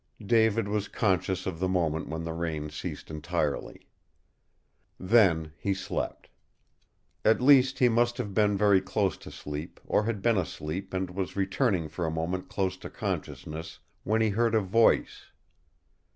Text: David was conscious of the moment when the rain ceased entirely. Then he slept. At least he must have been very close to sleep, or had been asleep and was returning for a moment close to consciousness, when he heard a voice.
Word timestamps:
David 0.25 0.67
was 0.67 0.87
conscious 0.87 1.45
of 1.45 1.59
the 1.59 1.67
moment 1.69 2.07
when 2.07 2.23
the 2.23 2.33
rain 2.33 2.71
ceased 2.71 3.11
entirely. 3.11 3.87
Then 4.99 5.53
he 5.59 5.75
slept. 5.75 6.27
At 7.23 7.39
least 7.39 7.77
he 7.77 7.87
must 7.87 8.17
have 8.17 8.33
been 8.33 8.57
very 8.57 8.81
close 8.81 9.15
to 9.17 9.29
sleep, 9.29 9.79
or 9.85 10.05
had 10.05 10.23
been 10.23 10.39
asleep 10.39 10.91
and 10.91 11.11
was 11.11 11.35
returning 11.35 11.87
for 11.87 12.07
a 12.07 12.09
moment 12.09 12.49
close 12.49 12.77
to 12.77 12.89
consciousness, 12.89 13.77
when 14.03 14.21
he 14.21 14.29
heard 14.29 14.55
a 14.55 14.59
voice. 14.61 15.25